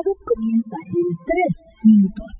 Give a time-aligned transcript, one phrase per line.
[0.00, 2.39] Desvelados comienzan en 3 minutos.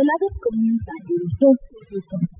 [0.00, 1.56] Los desvelados comienzan en 2
[1.90, 2.39] minutos.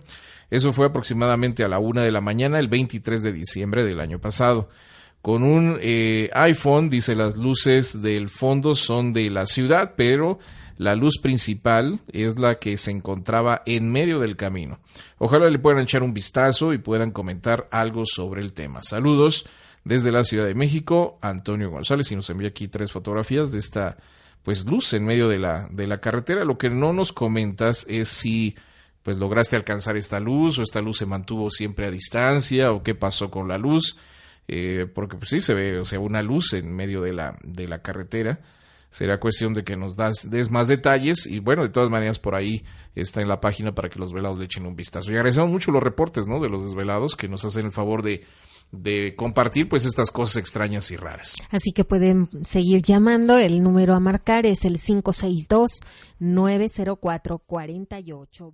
[0.51, 4.19] Eso fue aproximadamente a la una de la mañana el 23 de diciembre del año
[4.19, 4.69] pasado.
[5.25, 10.37] Con un eh, iPhone, dice, las luces del fondo son de la ciudad, pero
[10.77, 14.79] la luz principal es la que se encontraba en medio del camino.
[15.17, 18.83] Ojalá le puedan echar un vistazo y puedan comentar algo sobre el tema.
[18.83, 19.47] Saludos
[19.83, 23.97] desde la Ciudad de México, Antonio González, y nos envía aquí tres fotografías de esta
[24.43, 26.45] pues luz en medio de la, de la carretera.
[26.45, 28.53] Lo que no nos comentas es si
[29.01, 32.93] pues lograste alcanzar esta luz o esta luz se mantuvo siempre a distancia o qué
[32.93, 33.97] pasó con la luz.
[34.47, 37.67] Eh, porque pues sí se ve o sea, una luz en medio de la, de
[37.67, 38.41] la carretera
[38.95, 42.33] será cuestión de que nos das, des más detalles y bueno, de todas maneras por
[42.33, 42.63] ahí
[42.95, 45.11] está en la página para que los velados le echen un vistazo.
[45.11, 46.39] Y agradecemos mucho los reportes, ¿no?
[46.39, 48.23] De los desvelados que nos hacen el favor de,
[48.71, 51.35] de compartir pues estas cosas extrañas y raras.
[51.49, 55.81] Así que pueden seguir llamando, el número a marcar es el 562
[56.19, 58.53] 904 48